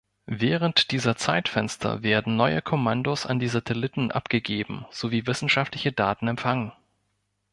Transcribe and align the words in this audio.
Während 0.25 0.89
dieser 0.89 1.15
Zeitfenster 1.15 2.01
werden 2.01 2.35
neue 2.35 2.63
Kommandos 2.63 3.27
an 3.27 3.37
die 3.37 3.47
Satelliten 3.49 4.09
abgegeben 4.11 4.87
sowie 4.89 5.27
wissenschaftliche 5.27 5.91
Daten 5.91 6.27
empfangen. 6.27 6.71